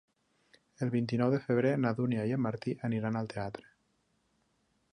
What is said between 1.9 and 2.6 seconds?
Dúnia i en